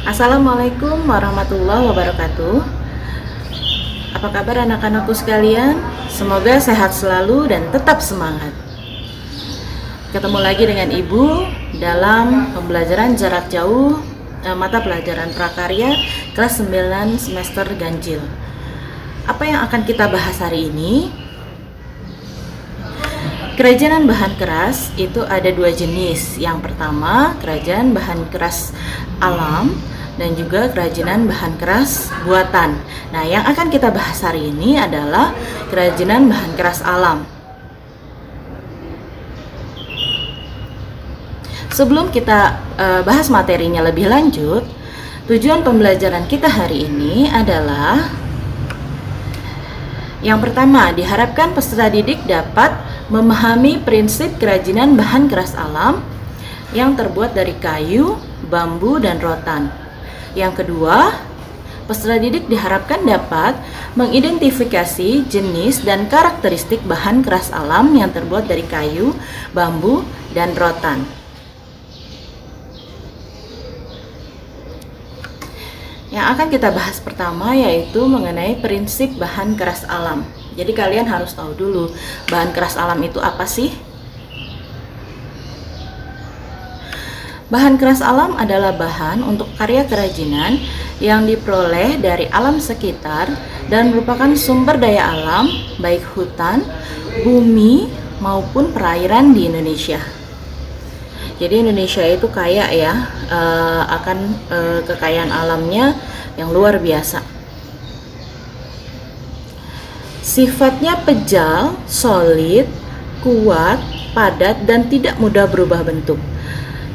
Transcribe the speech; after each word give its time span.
Assalamualaikum 0.00 1.04
warahmatullahi 1.04 1.92
wabarakatuh. 1.92 2.56
Apa 4.16 4.32
kabar 4.32 4.64
anak-anakku 4.64 5.12
sekalian? 5.12 5.76
Semoga 6.08 6.56
sehat 6.56 6.96
selalu 6.96 7.52
dan 7.52 7.68
tetap 7.68 8.00
semangat. 8.00 8.56
Ketemu 10.08 10.38
lagi 10.40 10.64
dengan 10.64 10.88
Ibu 10.88 11.24
dalam 11.84 12.48
pembelajaran 12.56 13.12
jarak 13.12 13.52
jauh 13.52 14.00
eh, 14.40 14.56
mata 14.56 14.80
pelajaran 14.80 15.36
prakarya 15.36 15.92
kelas 16.32 16.64
9 16.64 17.20
semester 17.20 17.68
ganjil. 17.76 18.24
Apa 19.28 19.44
yang 19.44 19.60
akan 19.68 19.84
kita 19.84 20.08
bahas 20.08 20.40
hari 20.40 20.72
ini? 20.72 21.12
Kerajinan 23.60 24.08
bahan 24.08 24.40
keras 24.40 24.88
itu 24.96 25.20
ada 25.28 25.52
dua 25.52 25.68
jenis. 25.68 26.40
Yang 26.40 26.72
pertama, 26.72 27.36
kerajinan 27.44 27.92
bahan 27.92 28.24
keras 28.32 28.72
alam 29.20 29.76
dan 30.20 30.36
juga 30.36 30.68
kerajinan 30.68 31.24
bahan 31.24 31.56
keras 31.56 32.12
buatan. 32.28 32.76
Nah, 33.08 33.24
yang 33.24 33.40
akan 33.48 33.72
kita 33.72 33.88
bahas 33.88 34.20
hari 34.20 34.52
ini 34.52 34.76
adalah 34.76 35.32
kerajinan 35.72 36.28
bahan 36.28 36.52
keras 36.60 36.84
alam. 36.84 37.24
Sebelum 41.72 42.12
kita 42.12 42.60
uh, 42.76 43.00
bahas 43.00 43.32
materinya 43.32 43.80
lebih 43.80 44.12
lanjut, 44.12 44.68
tujuan 45.24 45.64
pembelajaran 45.64 46.28
kita 46.28 46.52
hari 46.52 46.84
ini 46.84 47.24
adalah 47.32 48.12
yang 50.20 50.36
pertama, 50.44 50.92
diharapkan 50.92 51.56
peserta 51.56 51.88
didik 51.88 52.28
dapat 52.28 52.76
memahami 53.08 53.80
prinsip 53.80 54.36
kerajinan 54.36 54.92
bahan 54.92 55.32
keras 55.32 55.56
alam 55.56 56.04
yang 56.76 56.92
terbuat 56.92 57.32
dari 57.32 57.56
kayu, 57.56 58.20
bambu, 58.52 59.00
dan 59.00 59.16
rotan. 59.16 59.79
Yang 60.38 60.62
kedua, 60.62 61.10
peserta 61.90 62.22
didik 62.22 62.46
diharapkan 62.46 63.02
dapat 63.02 63.58
mengidentifikasi 63.98 65.26
jenis 65.26 65.82
dan 65.82 66.06
karakteristik 66.06 66.78
bahan 66.86 67.26
keras 67.26 67.50
alam 67.50 67.90
yang 67.98 68.14
terbuat 68.14 68.46
dari 68.46 68.62
kayu, 68.62 69.10
bambu, 69.50 70.06
dan 70.30 70.54
rotan. 70.54 71.02
Yang 76.10 76.26
akan 76.26 76.46
kita 76.50 76.68
bahas 76.74 76.98
pertama 76.98 77.54
yaitu 77.54 78.02
mengenai 78.06 78.58
prinsip 78.58 79.14
bahan 79.14 79.54
keras 79.54 79.86
alam. 79.86 80.26
Jadi 80.58 80.74
kalian 80.74 81.06
harus 81.06 81.34
tahu 81.34 81.54
dulu 81.54 81.90
bahan 82.30 82.50
keras 82.50 82.74
alam 82.74 82.98
itu 83.02 83.22
apa 83.22 83.46
sih? 83.46 83.89
Bahan 87.50 87.82
keras 87.82 87.98
alam 87.98 88.38
adalah 88.38 88.70
bahan 88.78 89.26
untuk 89.26 89.50
karya 89.58 89.82
kerajinan 89.82 90.62
yang 91.02 91.26
diperoleh 91.26 91.98
dari 91.98 92.30
alam 92.30 92.62
sekitar 92.62 93.26
dan 93.66 93.90
merupakan 93.90 94.30
sumber 94.38 94.78
daya 94.78 95.10
alam 95.10 95.50
baik 95.82 96.06
hutan, 96.14 96.62
bumi 97.26 97.90
maupun 98.22 98.70
perairan 98.70 99.34
di 99.34 99.50
Indonesia. 99.50 99.98
Jadi 101.42 101.66
Indonesia 101.66 102.06
itu 102.06 102.30
kaya 102.30 102.70
ya 102.70 103.10
uh, 103.34 103.82
akan 103.98 104.18
uh, 104.46 104.80
kekayaan 104.86 105.34
alamnya 105.34 105.98
yang 106.38 106.54
luar 106.54 106.78
biasa. 106.78 107.18
Sifatnya 110.22 111.02
pejal, 111.02 111.74
solid, 111.90 112.70
kuat, 113.26 113.82
padat, 114.14 114.62
dan 114.70 114.86
tidak 114.86 115.18
mudah 115.18 115.50
berubah 115.50 115.82
bentuk. 115.82 116.22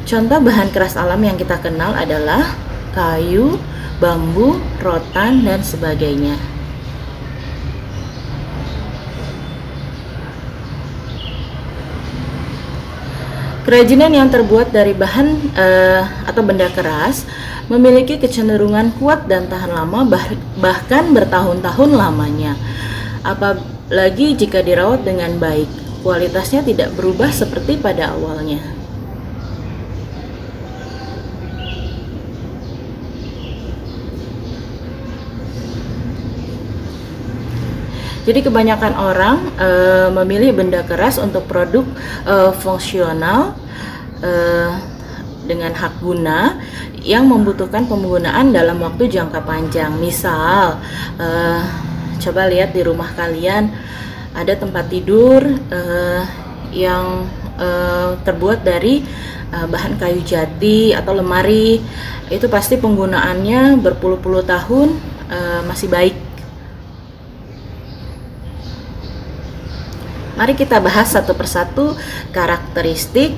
Contoh 0.06 0.38
bahan 0.38 0.70
keras 0.70 0.94
alam 1.02 1.18
yang 1.18 1.34
kita 1.34 1.58
kenal 1.58 1.98
adalah 1.98 2.54
kayu, 2.94 3.58
bambu, 3.98 4.62
rotan, 4.78 5.42
dan 5.42 5.66
sebagainya. 5.66 6.38
Kerajinan 13.66 14.14
yang 14.14 14.30
terbuat 14.30 14.70
dari 14.70 14.94
bahan 14.94 15.58
uh, 15.58 16.30
atau 16.30 16.46
benda 16.46 16.70
keras 16.70 17.26
memiliki 17.66 18.22
kecenderungan 18.22 18.94
kuat 19.02 19.26
dan 19.26 19.50
tahan 19.50 19.74
lama 19.74 20.06
bah 20.06 20.22
bahkan 20.62 21.10
bertahun-tahun 21.18 21.98
lamanya. 21.98 22.54
Apalagi 23.26 24.38
jika 24.38 24.62
dirawat 24.62 25.02
dengan 25.02 25.42
baik, 25.42 25.66
kualitasnya 26.06 26.62
tidak 26.62 26.94
berubah 26.94 27.34
seperti 27.34 27.82
pada 27.82 28.14
awalnya. 28.14 28.75
Jadi 38.26 38.42
kebanyakan 38.42 38.94
orang 38.98 39.38
e, 39.54 39.70
memilih 40.10 40.58
benda 40.58 40.82
keras 40.82 41.22
untuk 41.22 41.46
produk 41.46 41.86
e, 42.26 42.58
fungsional 42.58 43.54
e, 44.18 44.32
dengan 45.46 45.70
hak 45.78 46.02
guna 46.02 46.58
yang 47.06 47.30
membutuhkan 47.30 47.86
penggunaan 47.86 48.50
dalam 48.50 48.82
waktu 48.82 49.14
jangka 49.14 49.46
panjang. 49.46 49.94
Misal, 50.02 50.82
e, 51.22 51.28
coba 52.18 52.50
lihat 52.50 52.74
di 52.74 52.82
rumah 52.82 53.14
kalian 53.14 53.70
ada 54.34 54.58
tempat 54.58 54.90
tidur 54.90 55.46
e, 55.70 55.82
yang 56.74 57.30
e, 57.62 57.70
terbuat 58.26 58.66
dari 58.66 59.06
e, 59.54 59.58
bahan 59.70 60.02
kayu 60.02 60.26
jati 60.26 60.98
atau 60.98 61.14
lemari. 61.14 61.78
Itu 62.34 62.50
pasti 62.50 62.82
penggunaannya 62.82 63.78
berpuluh-puluh 63.86 64.42
tahun 64.50 64.98
e, 65.30 65.40
masih 65.70 65.94
baik 65.94 66.25
Mari 70.36 70.52
kita 70.52 70.84
bahas 70.84 71.16
satu 71.16 71.32
persatu 71.32 71.96
karakteristik 72.36 73.32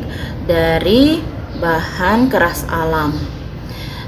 dari 0.49 1.21
bahan 1.61 2.25
keras 2.25 2.65
alam. 2.65 3.13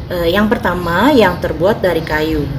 E, 0.09 0.33
yang 0.33 0.49
pertama, 0.49 1.13
yang 1.13 1.37
terbuat 1.37 1.85
dari 1.85 2.01
kayu. 2.01 2.49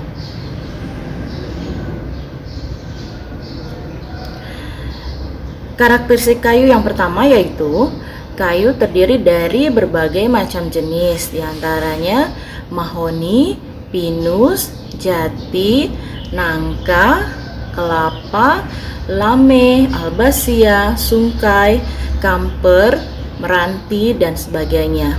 Karakteristik 5.74 6.38
kayu 6.38 6.70
yang 6.70 6.86
pertama 6.86 7.26
yaitu 7.26 7.90
kayu 8.38 8.70
terdiri 8.78 9.19
dari 9.19 9.66
berbagai 9.66 10.30
macam 10.30 10.70
jenis, 10.70 11.34
di 11.34 11.42
antaranya 11.42 12.30
mahoni, 12.70 13.58
pinus, 13.90 14.70
jati, 14.94 15.90
nangka, 16.30 17.26
kelapa, 17.74 18.62
lame, 19.10 19.91
albasia, 19.91 20.94
sungkai, 20.94 21.82
kamper, 22.22 22.94
meranti, 23.43 24.15
dan 24.15 24.38
sebagainya. 24.38 25.19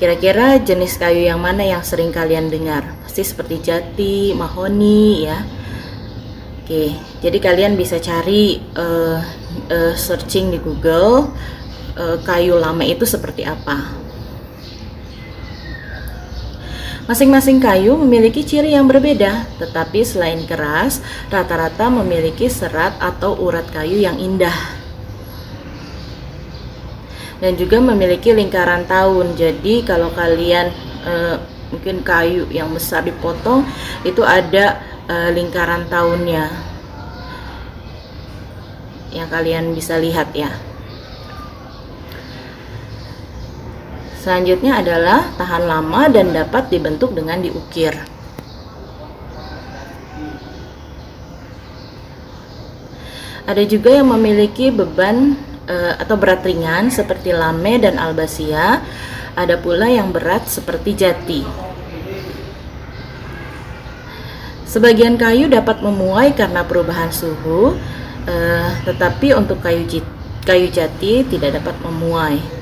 Kira-kira 0.00 0.58
jenis 0.58 0.96
kayu 0.96 1.28
yang 1.28 1.38
mana 1.38 1.62
yang 1.62 1.84
sering 1.84 2.10
kalian 2.10 2.48
dengar? 2.48 2.82
Pasti 3.04 3.22
seperti 3.22 3.60
jati, 3.62 4.16
mahoni 4.34 5.28
ya. 5.28 5.38
Oke, 6.64 6.96
jadi 7.20 7.38
kalian 7.44 7.76
bisa 7.76 8.00
cari 8.00 8.56
uh, 8.74 9.20
uh, 9.68 9.92
searching 9.92 10.48
di 10.48 10.58
Google 10.58 11.28
uh, 12.00 12.16
kayu 12.24 12.56
lame 12.56 12.88
itu 12.88 13.04
seperti 13.04 13.44
apa. 13.44 14.03
Masing-masing 17.04 17.60
kayu 17.60 18.00
memiliki 18.00 18.40
ciri 18.40 18.72
yang 18.72 18.88
berbeda, 18.88 19.44
tetapi 19.60 20.00
selain 20.08 20.40
keras, 20.48 21.04
rata-rata 21.28 21.92
memiliki 21.92 22.48
serat 22.48 22.96
atau 22.96 23.36
urat 23.36 23.68
kayu 23.68 24.00
yang 24.00 24.16
indah. 24.16 24.56
Dan 27.44 27.60
juga 27.60 27.76
memiliki 27.76 28.32
lingkaran 28.32 28.88
tahun. 28.88 29.36
Jadi 29.36 29.84
kalau 29.84 30.16
kalian 30.16 30.72
e, 31.04 31.14
mungkin 31.76 32.00
kayu 32.00 32.48
yang 32.48 32.72
besar 32.72 33.04
dipotong, 33.04 33.68
itu 34.00 34.24
ada 34.24 34.80
e, 35.04 35.28
lingkaran 35.36 35.84
tahunnya. 35.92 36.48
Yang 39.12 39.28
kalian 39.28 39.76
bisa 39.76 40.00
lihat 40.00 40.32
ya. 40.32 40.56
Selanjutnya 44.24 44.80
adalah 44.80 45.36
tahan 45.36 45.68
lama 45.68 46.08
dan 46.08 46.32
dapat 46.32 46.72
dibentuk 46.72 47.12
dengan 47.12 47.44
diukir. 47.44 47.92
Ada 53.44 53.68
juga 53.68 53.92
yang 53.92 54.08
memiliki 54.16 54.72
beban 54.72 55.36
e, 55.68 55.76
atau 56.00 56.16
berat 56.16 56.40
ringan 56.40 56.88
seperti 56.88 57.36
lame 57.36 57.76
dan 57.76 58.00
albasia. 58.00 58.80
Ada 59.36 59.60
pula 59.60 59.92
yang 59.92 60.08
berat 60.08 60.48
seperti 60.48 60.96
jati. 60.96 61.44
Sebagian 64.64 65.20
kayu 65.20 65.52
dapat 65.52 65.84
memuai 65.84 66.32
karena 66.32 66.64
perubahan 66.64 67.12
suhu, 67.12 67.76
e, 68.24 68.36
tetapi 68.88 69.36
untuk 69.36 69.60
kayu, 69.60 69.84
kayu 70.48 70.72
jati 70.72 71.28
tidak 71.28 71.60
dapat 71.60 71.76
memuai. 71.84 72.53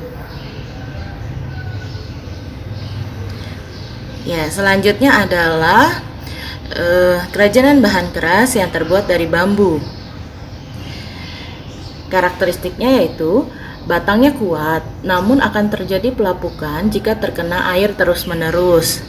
Ya, 4.23 4.47
selanjutnya 4.47 5.27
adalah 5.27 5.99
uh, 6.79 7.19
kerajinan 7.35 7.83
bahan 7.83 8.15
keras 8.15 8.55
yang 8.55 8.71
terbuat 8.71 9.11
dari 9.11 9.27
bambu. 9.27 9.83
Karakteristiknya 12.07 13.03
yaitu 13.03 13.51
batangnya 13.83 14.31
kuat, 14.39 14.87
namun 15.03 15.43
akan 15.43 15.75
terjadi 15.75 16.15
pelapukan 16.15 16.87
jika 16.87 17.19
terkena 17.19 17.67
air 17.75 17.99
terus-menerus. 17.99 19.03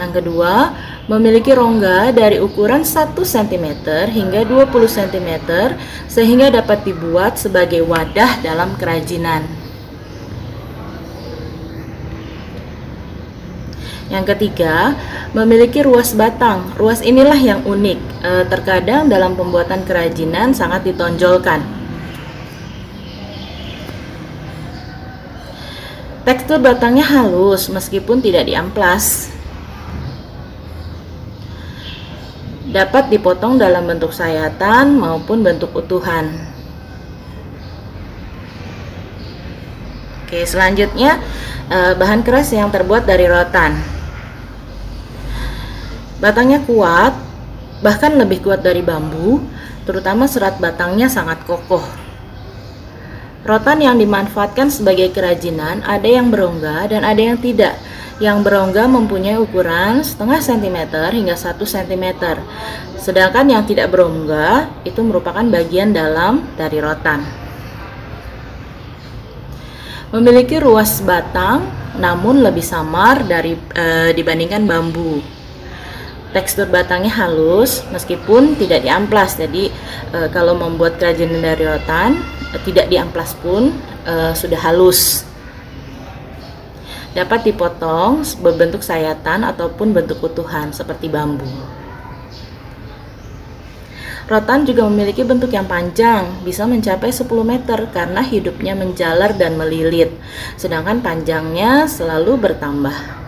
Yang 0.00 0.24
kedua, 0.24 0.72
memiliki 1.12 1.52
rongga 1.52 2.12
dari 2.16 2.40
ukuran 2.40 2.88
1 2.88 3.12
cm 3.16 3.66
hingga 4.12 4.48
20 4.48 4.72
cm 4.72 5.30
sehingga 6.08 6.48
dapat 6.48 6.88
dibuat 6.88 7.36
sebagai 7.36 7.84
wadah 7.84 8.40
dalam 8.40 8.76
kerajinan. 8.80 9.65
Yang 14.06 14.38
ketiga, 14.38 14.94
memiliki 15.34 15.82
ruas 15.82 16.14
batang. 16.14 16.70
Ruas 16.78 17.02
inilah 17.02 17.38
yang 17.38 17.66
unik. 17.66 17.98
E, 18.22 18.30
terkadang 18.46 19.10
dalam 19.10 19.34
pembuatan 19.34 19.82
kerajinan 19.82 20.54
sangat 20.54 20.86
ditonjolkan. 20.86 21.58
Tekstur 26.22 26.58
batangnya 26.62 27.06
halus 27.06 27.66
meskipun 27.66 28.22
tidak 28.22 28.46
diamplas. 28.46 29.30
Dapat 32.70 33.10
dipotong 33.10 33.58
dalam 33.58 33.90
bentuk 33.90 34.14
sayatan 34.14 34.98
maupun 34.98 35.42
bentuk 35.42 35.74
utuhan. 35.74 36.30
Oke, 40.26 40.46
selanjutnya 40.46 41.18
e, 41.70 41.94
bahan 41.98 42.22
keras 42.22 42.54
yang 42.54 42.70
terbuat 42.70 43.02
dari 43.06 43.26
rotan. 43.26 43.95
Batangnya 46.16 46.64
kuat, 46.64 47.12
bahkan 47.84 48.16
lebih 48.16 48.40
kuat 48.40 48.64
dari 48.64 48.80
bambu, 48.80 49.44
terutama 49.84 50.24
serat 50.24 50.56
batangnya 50.56 51.12
sangat 51.12 51.44
kokoh. 51.44 51.84
Rotan 53.44 53.78
yang 53.78 54.00
dimanfaatkan 54.00 54.72
sebagai 54.72 55.12
kerajinan 55.12 55.84
ada 55.86 56.08
yang 56.08 56.32
berongga 56.32 56.88
dan 56.90 57.04
ada 57.04 57.20
yang 57.20 57.38
tidak. 57.38 57.78
Yang 58.16 58.48
berongga 58.48 58.88
mempunyai 58.88 59.36
ukuran 59.36 60.00
setengah 60.00 60.40
sentimeter 60.40 61.12
hingga 61.12 61.36
satu 61.36 61.68
sentimeter, 61.68 62.40
sedangkan 62.96 63.44
yang 63.44 63.62
tidak 63.68 63.92
berongga 63.92 64.72
itu 64.88 65.04
merupakan 65.04 65.44
bagian 65.44 65.92
dalam 65.92 66.48
dari 66.56 66.80
rotan. 66.80 67.20
Memiliki 70.16 70.56
ruas 70.56 71.04
batang, 71.04 71.68
namun 72.00 72.40
lebih 72.40 72.64
samar 72.64 73.20
dari 73.20 73.52
e, 73.52 74.16
dibandingkan 74.16 74.64
bambu 74.64 75.35
tekstur 76.36 76.68
batangnya 76.68 77.08
halus 77.16 77.80
meskipun 77.88 78.60
tidak 78.60 78.84
diamplas. 78.84 79.40
Jadi 79.40 79.72
e, 80.12 80.18
kalau 80.28 80.52
membuat 80.52 81.00
kerajinan 81.00 81.40
dari 81.40 81.64
rotan 81.64 82.20
e, 82.52 82.60
tidak 82.68 82.92
diamplas 82.92 83.32
pun 83.40 83.72
e, 84.04 84.36
sudah 84.36 84.60
halus. 84.60 85.24
Dapat 87.16 87.48
dipotong 87.48 88.20
berbentuk 88.44 88.84
sayatan 88.84 89.48
ataupun 89.48 89.96
bentuk 89.96 90.20
utuhan 90.20 90.76
seperti 90.76 91.08
bambu. 91.08 91.48
Rotan 94.26 94.66
juga 94.66 94.84
memiliki 94.90 95.22
bentuk 95.22 95.54
yang 95.54 95.70
panjang, 95.70 96.42
bisa 96.42 96.66
mencapai 96.66 97.14
10 97.14 97.30
meter 97.46 97.86
karena 97.94 98.18
hidupnya 98.20 98.74
menjalar 98.74 99.38
dan 99.38 99.54
melilit, 99.54 100.10
sedangkan 100.58 100.98
panjangnya 100.98 101.86
selalu 101.86 102.34
bertambah. 102.34 103.25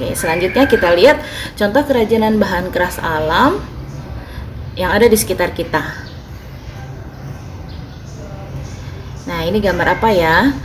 Oke, 0.00 0.16
selanjutnya 0.16 0.64
kita 0.64 0.96
lihat 0.96 1.20
contoh 1.60 1.84
kerajinan 1.84 2.40
bahan 2.40 2.72
keras 2.72 2.96
alam 3.04 3.60
yang 4.72 4.96
ada 4.96 5.04
di 5.04 5.12
sekitar 5.12 5.52
kita. 5.52 5.84
Nah, 9.28 9.44
ini 9.44 9.60
gambar 9.60 10.00
apa 10.00 10.08
ya? 10.08 10.56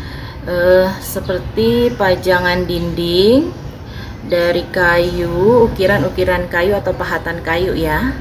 Uh, 0.48 0.88
seperti 1.04 1.92
pajangan 2.00 2.64
dinding 2.64 3.52
dari 4.24 4.64
kayu, 4.72 5.68
ukiran-ukiran 5.68 6.48
kayu 6.48 6.72
atau 6.80 6.96
pahatan 6.96 7.44
kayu 7.44 7.76
ya. 7.76 8.16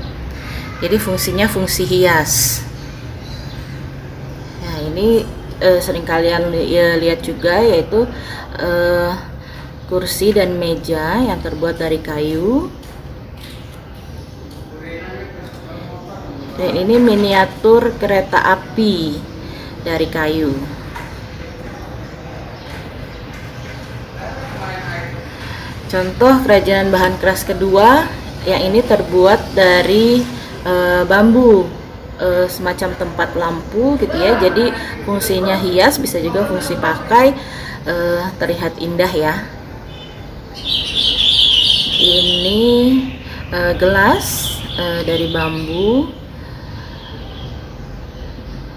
Jadi 0.82 0.99
fungsinya 0.99 1.46
fungsi 1.46 1.87
hias. 1.87 2.58
Nah, 4.67 4.82
ini 4.82 5.22
uh, 5.62 5.78
sering 5.78 6.02
kalian 6.02 6.50
li 6.50 6.75
lihat 6.75 7.22
juga 7.22 7.62
yaitu 7.62 8.02
uh, 8.58 9.14
kursi 9.84 10.32
dan 10.32 10.56
meja 10.56 11.20
yang 11.20 11.40
terbuat 11.44 11.76
dari 11.76 12.00
kayu. 12.00 12.72
Dan 16.54 16.70
ini 16.86 16.96
miniatur 17.02 17.98
kereta 17.98 18.38
api 18.38 19.19
dari 19.82 20.06
kayu. 20.06 20.54
Contoh 25.90 26.42
kerajinan 26.42 26.90
bahan 26.90 27.14
keras 27.22 27.46
kedua 27.46 28.06
yang 28.46 28.66
ini 28.66 28.82
terbuat 28.82 29.54
dari 29.54 30.26
e, 30.66 30.75
bambu 31.06 31.66
e, 32.19 32.50
semacam 32.50 32.90
tempat 32.98 33.34
lampu 33.38 33.98
gitu 33.98 34.14
ya. 34.14 34.38
Jadi 34.38 34.75
fungsinya 35.06 35.58
hias 35.58 35.98
bisa 36.02 36.19
juga 36.19 36.46
fungsi 36.46 36.75
pakai 36.78 37.34
e, 37.86 37.94
terlihat 38.38 38.78
indah 38.78 39.10
ya 39.10 39.53
ini 41.99 42.62
uh, 43.55 43.73
gelas 43.79 44.58
uh, 44.79 45.00
dari 45.06 45.31
bambu. 45.31 46.11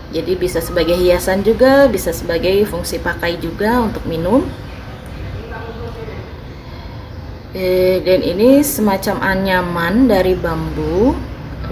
Jadi 0.07 0.39
bisa 0.39 0.63
sebagai 0.63 0.95
hiasan 0.95 1.43
juga 1.43 1.85
bisa 1.91 2.15
sebagai 2.15 2.63
fungsi 2.65 2.97
pakai 2.97 3.37
juga 3.37 3.83
untuk 3.83 4.07
minum. 4.07 4.47
Eh, 7.57 8.05
dan 8.05 8.21
ini 8.21 8.61
semacam 8.61 9.17
anyaman 9.23 10.05
dari 10.05 10.37
bambu 10.37 11.17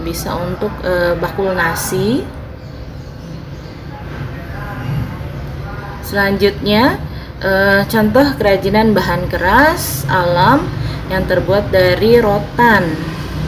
bisa 0.02 0.34
untuk 0.34 0.74
eh, 0.82 1.14
bakul 1.14 1.54
nasi. 1.54 2.26
Selanjutnya 6.02 6.98
eh, 7.46 7.82
contoh 7.86 8.26
kerajinan 8.42 8.98
bahan 8.98 9.30
keras 9.30 10.10
alam 10.10 10.66
yang 11.14 11.30
terbuat 11.30 11.70
dari 11.70 12.18
rotan. 12.18 12.84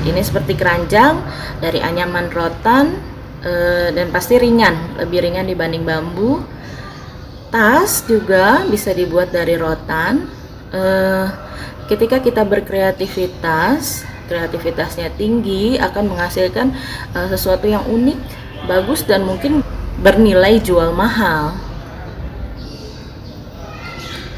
Ini 0.06 0.22
seperti 0.24 0.54
keranjang 0.56 1.20
dari 1.60 1.82
anyaman 1.82 2.32
rotan 2.32 2.96
e, 3.44 3.54
dan 3.92 4.08
pasti 4.13 4.39
ringan, 4.39 4.98
lebih 5.01 5.25
ringan 5.25 5.50
dibanding 5.50 5.84
bambu. 5.84 6.39
Tas 7.51 8.08
juga 8.08 8.63
bisa 8.68 8.96
dibuat 8.96 9.36
dari 9.36 9.60
rotan. 9.60 10.24
E, 10.72 10.84
ketika 11.92 12.24
kita 12.24 12.48
berkreativitas, 12.48 14.08
kreativitasnya 14.32 15.12
tinggi 15.20 15.75
akan 15.75 16.16
menghasilkan 16.16 16.72
e, 17.12 17.20
sesuatu 17.34 17.68
yang 17.68 17.84
unik, 17.84 18.20
bagus 18.63 19.04
dan 19.04 19.27
mungkin 19.27 19.60
bernilai 20.00 20.63
jual 20.63 20.96
mahal. 20.96 21.51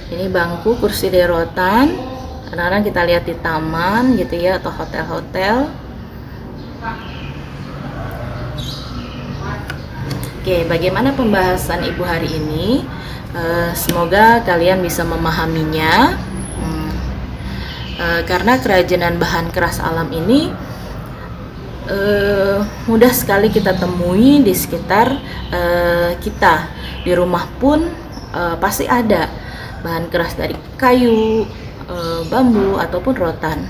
Ini 0.10 0.26
bangku 0.34 0.82
kursi 0.82 1.14
dari 1.14 1.30
rotan 1.30 1.94
kadang-kadang 2.50 2.82
kita 2.82 3.02
lihat 3.06 3.24
di 3.30 3.36
taman 3.46 4.18
gitu 4.18 4.42
ya 4.42 4.58
atau 4.58 4.74
hotel-hotel 4.74 5.70
Oke, 10.40 10.66
bagaimana 10.66 11.14
pembahasan 11.14 11.86
ibu 11.86 12.02
hari 12.02 12.26
ini? 12.26 12.82
Uh, 13.30 13.70
semoga 13.78 14.42
kalian 14.42 14.82
bisa 14.82 15.06
memahaminya, 15.06 16.18
hmm. 16.58 16.92
uh, 18.02 18.22
karena 18.26 18.58
kerajinan 18.58 19.22
bahan 19.22 19.54
keras 19.54 19.78
alam 19.78 20.10
ini 20.10 20.50
uh, 21.86 22.66
mudah 22.90 23.14
sekali 23.14 23.54
kita 23.54 23.78
temui 23.78 24.42
di 24.42 24.58
sekitar 24.58 25.22
kita. 26.18 26.66
Di 27.06 27.14
rumah 27.14 27.46
pun 27.62 27.86
pasti 28.58 28.90
ada 28.90 29.49
bahan 29.82 30.12
keras 30.12 30.36
dari 30.36 30.56
kayu, 30.76 31.48
e, 31.88 31.96
bambu 32.28 32.78
ataupun 32.78 33.16
rotan. 33.16 33.68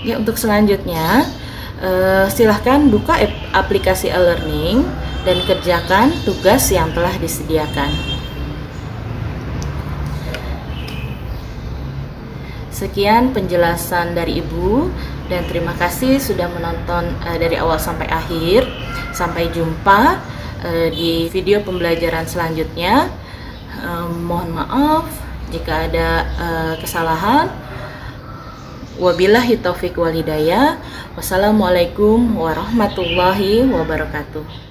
Ya 0.00 0.16
untuk 0.16 0.40
selanjutnya 0.40 1.28
e, 1.78 1.90
silahkan 2.32 2.88
buka 2.88 3.20
aplikasi 3.52 4.08
e-learning 4.08 4.86
dan 5.24 5.36
kerjakan 5.44 6.14
tugas 6.24 6.72
yang 6.72 6.88
telah 6.96 7.12
disediakan. 7.20 7.92
Sekian 12.80 13.36
penjelasan 13.36 14.16
dari 14.16 14.40
Ibu 14.40 14.88
dan 15.28 15.44
terima 15.44 15.76
kasih 15.76 16.16
sudah 16.16 16.48
menonton 16.48 17.12
uh, 17.28 17.36
dari 17.36 17.60
awal 17.60 17.76
sampai 17.76 18.08
akhir. 18.08 18.64
Sampai 19.12 19.52
jumpa 19.52 20.16
di 20.92 21.26
video 21.32 21.64
pembelajaran 21.64 22.28
selanjutnya. 22.28 23.08
Uh, 23.80 24.12
mohon 24.12 24.54
maaf 24.60 25.08
jika 25.50 25.88
ada 25.88 26.08
uh, 26.36 26.74
kesalahan. 26.78 27.48
Wabillahi 29.00 29.56
taufik 29.58 29.96
walhidayah. 29.96 30.76
Wassalamualaikum 31.16 32.36
warahmatullahi 32.36 33.64
wabarakatuh. 33.64 34.69